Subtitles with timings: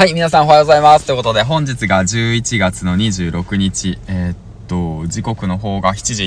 [0.00, 1.04] はい、皆さんおはようございます。
[1.04, 6.24] ということで、本日が11月の26日、えー、っと、時刻の方が7時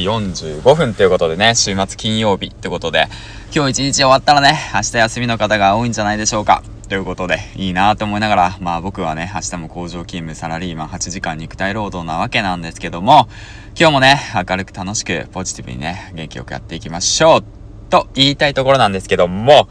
[0.61, 3.07] 45分ということでね、週末金曜日ってことで、
[3.51, 6.61] 今日一日終わったらね、明日休みの方が多いんじゃないでしょうか。
[6.87, 13.27] ということで、いいなと思いながら、まあ僕はね、明日も工場勤務サラリーマン8時間肉体労働なわけなんですけども、
[13.75, 17.43] 今日もね、明るく楽しくポジティブにね、元気よくやっていきましょう
[17.89, 19.67] と言いたいところなんですけども、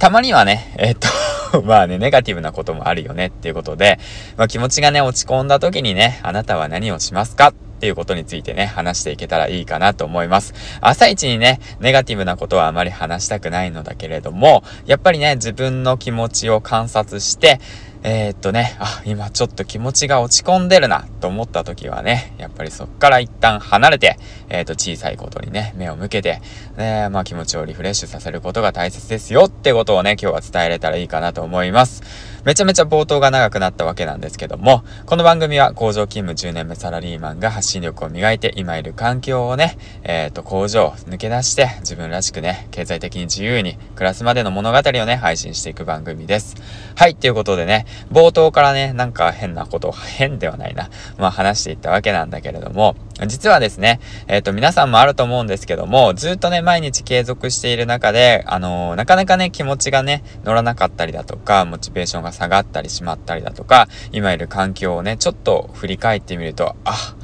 [0.00, 1.06] たまにはね、えっと
[1.64, 3.98] まあね、ネガティブなこともあるよねっていうことで、
[4.36, 10.54] まあ気持ちがね、落ち込んだ時にね、あなたは何をしますかっていうことについてね、話していけたらいいかなと思います。
[10.80, 17.58] 朝一にね、ネガティブなことはあまり話したくないのだけれども、やっぱりね、自分の気持ちを観察して、
[18.04, 24.16] えー、っとね、あ、今ちょっと気持ちが落ち込んでるなと思った時はね、やっぱりそっから一旦離れて、
[24.48, 26.40] えー、っと小さいことにね、目を向けて、
[26.76, 32.02] ね、まあ気持ちをリフレッシュさせることが大切ですよってことをね、今日は伝えれたらいいかなと思います。
[32.44, 46.56] めちゃめちゃ冒頭が長くなったわけなんですけども、この番組は工場勤務10年目サラリーマンが発信力を磨いて今いる環境をね、えっ、ー、と工場を抜け出して自分らしくね、経済的に自由に暮らすまでの物語をね、配信していく番組です。
[46.94, 67.14] はい、ということでね、冒頭からね、なんか変なこと、変ではないな、まあ話していったわけなんだけれども、実はですね、えっ、ー、と皆さんもあると思うんですけども、ずっとね、毎日継続している中で、あのー、なかなかね、気持ちがね、乗らなかったりだとか、モチベーションが下がったりしまったりだとか、今いる環境をね、ちょっと振り返ってみると、あ、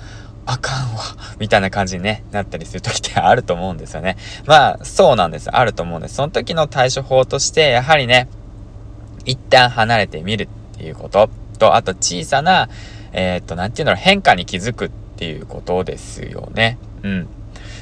[0.51, 1.03] あかんわ、
[1.39, 4.17] みたいな感じに、ね、なったりする時ってあると思うんですよね。
[4.47, 5.51] まあ、そうなんです。
[5.51, 6.15] あると思うんです。
[6.15, 8.29] その時の対処法として、やはりね、
[9.27, 12.71] 一旦離れてみるっていうことと、あと小さな、
[13.13, 16.79] えー、っと、なんていうんだろう、変化に気づくっていうことですよね。
[17.03, 17.29] うん。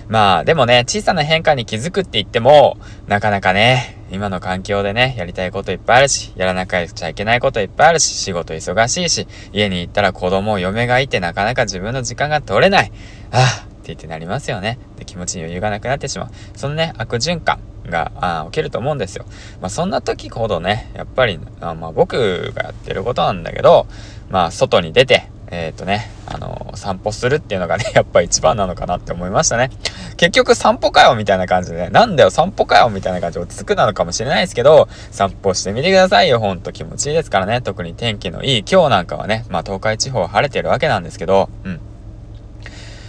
[0.09, 12.92] まあ、でもね、小さな変化に気づくって言っても、なかなかね、今の環境でね、やりたいこといっぱいあるし、やらなきゃいけないこといっぱいあるし、仕事忙しいし、家に行ったら子供、嫁がいてなかなか自分の時間が取れない。
[13.32, 14.78] ああって言ってなりますよね。
[14.96, 16.28] で、気持ちに余裕がなくなってしまう。
[16.54, 19.25] そのね、悪循環があ起きると思うんですよ。
[19.60, 23.86] まあ、そんな時ほどね、やっぱり、あまあ、僕がやってることなんだけど、
[24.28, 29.70] まあ、外に出て、えっ、ー、とね、あのー、散歩するっていうのがね、やっぱ一番なのかなって思いましたね。
[30.16, 36.41] 結局散歩かよみたいな感じでね、なんだよ散歩かよみたいな感じで落ち着くなのかもしれないですけど、散歩してみてくださいよ。
[36.41, 37.60] ほんと気持ちいいですからね。
[37.60, 41.81] 特に天気のいい今日なんかはね、まあ東海地方晴れてるわけなんですけど、うん。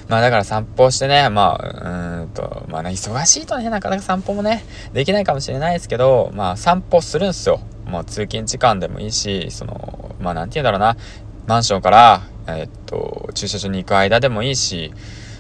[0.09, 4.63] まあだから散歩してね、まあ、うーんと、まあね、忙しいとね、なかなか散歩もね、
[4.94, 7.59] できないかもしれないですけど、まあ散歩するんすよ。
[7.85, 10.97] まあ通勤時間でもいいし、その、まあなんて言うんだろうな、
[11.46, 14.94] マンションから、えっと、駐車場に行く間でもいいし、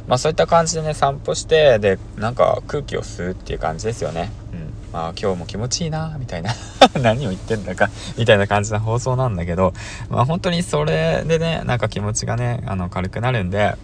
[0.07, 4.31] まあそういった感じでね、散歩して、で、なんか空気を吸うっていう感じですよね。
[4.53, 4.73] うん。
[4.93, 6.51] まあ今日も気持ちいいな、みたいな
[7.01, 9.73] 何を言ってんだかみたいな感じの放送なんだけど、
[10.09, 13.75] まあ本当にそれでね、なんか気持ちがね、あの、軽くなるんで、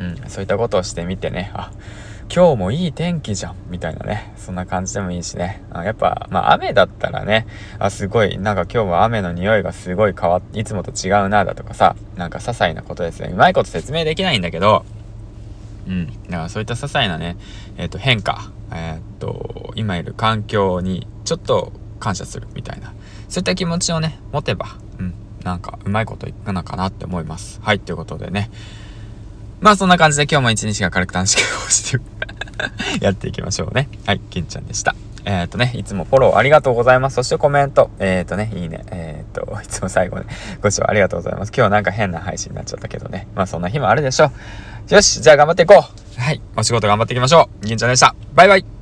[0.00, 1.70] うん、そういったことをしてみてね、あ、
[2.34, 5.62] 今日もいい天気じゃんみたいなね、そんな感じでもいいしね。
[5.70, 7.46] あやっぱ、まあ雨だったらね、
[7.78, 13.30] あ、すごい、なんか今日は雨の匂いがすごい変わっ、いつもと違うなだとかさ、なんか些細なことですね。
[13.32, 14.84] うまいこと説明できないんだけど、
[15.88, 16.06] うん。
[16.06, 17.36] だからそういった些細なね、
[17.76, 22.92] えっ、ー、と変化、えっ、ー、と、今いる環境にちょっと感謝するみたいな、
[23.28, 27.60] そういった気持ちをね、持てば、うん、なんかうまいこといくのかなって思います。
[27.62, 28.50] はい、ということでね。
[29.60, 32.00] まあそんな感じで今日も一日が軽く楽しくこうして
[33.04, 33.88] やっていきましょうね。
[34.06, 34.94] はい、金ちゃんでした。
[35.24, 37.16] えっ、ー、とね、いつもフォローありがとうございます。
[37.16, 40.24] そしてコメント、えっ、ー、とね、いいね、えっ、と、いつも最後ね、
[40.62, 41.48] ご視聴ありがとうございます。
[41.48, 43.26] 今日はなんか変な配信になっちゃったけどね。
[43.34, 44.30] まあそんな日もあるでしょう。
[44.90, 46.20] よし、じゃあ頑張っていこう。
[46.20, 47.66] はい、お仕事頑張っていきましょう。
[47.66, 48.14] 銀ちゃんでした。
[48.34, 48.77] バイバイ。